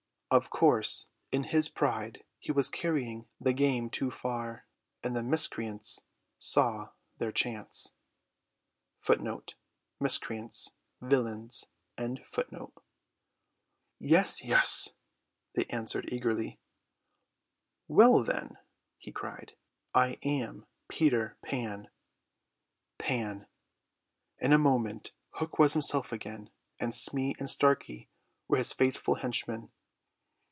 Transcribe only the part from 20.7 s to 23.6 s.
Peter Pan." Pan!